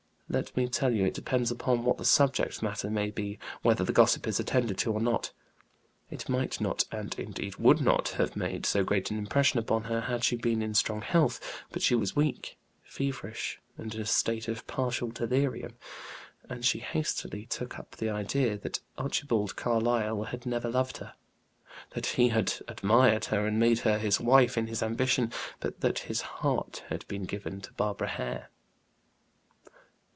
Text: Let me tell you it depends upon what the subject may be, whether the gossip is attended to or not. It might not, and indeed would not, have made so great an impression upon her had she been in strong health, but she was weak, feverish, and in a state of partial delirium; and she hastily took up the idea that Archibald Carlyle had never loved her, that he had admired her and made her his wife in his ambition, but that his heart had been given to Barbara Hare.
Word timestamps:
Let 0.33 0.55
me 0.55 0.69
tell 0.69 0.93
you 0.93 1.03
it 1.03 1.13
depends 1.13 1.51
upon 1.51 1.83
what 1.83 1.97
the 1.97 2.05
subject 2.05 2.63
may 2.85 3.09
be, 3.11 3.37
whether 3.63 3.83
the 3.83 3.91
gossip 3.91 4.25
is 4.25 4.39
attended 4.39 4.77
to 4.77 4.93
or 4.93 5.01
not. 5.01 5.33
It 6.09 6.29
might 6.29 6.61
not, 6.61 6.85
and 6.89 7.13
indeed 7.19 7.57
would 7.57 7.81
not, 7.81 8.07
have 8.17 8.37
made 8.37 8.65
so 8.65 8.81
great 8.85 9.11
an 9.11 9.17
impression 9.17 9.59
upon 9.59 9.83
her 9.83 9.99
had 9.99 10.23
she 10.23 10.37
been 10.37 10.61
in 10.61 10.73
strong 10.73 11.01
health, 11.01 11.41
but 11.73 11.81
she 11.81 11.95
was 11.95 12.15
weak, 12.15 12.57
feverish, 12.81 13.59
and 13.77 13.93
in 13.93 13.99
a 13.99 14.05
state 14.05 14.47
of 14.47 14.65
partial 14.67 15.09
delirium; 15.09 15.75
and 16.47 16.63
she 16.63 16.79
hastily 16.79 17.45
took 17.45 17.77
up 17.77 17.97
the 17.97 18.09
idea 18.09 18.57
that 18.57 18.79
Archibald 18.97 19.57
Carlyle 19.57 20.23
had 20.23 20.45
never 20.45 20.69
loved 20.69 20.99
her, 20.99 21.13
that 21.89 22.05
he 22.05 22.29
had 22.29 22.53
admired 22.69 23.25
her 23.25 23.45
and 23.45 23.59
made 23.59 23.79
her 23.79 23.99
his 23.99 24.21
wife 24.21 24.57
in 24.57 24.67
his 24.67 24.81
ambition, 24.81 25.29
but 25.59 25.81
that 25.81 25.99
his 26.07 26.21
heart 26.21 26.85
had 26.87 27.05
been 27.09 27.23
given 27.25 27.59
to 27.59 27.73
Barbara 27.73 28.07
Hare. 28.07 28.47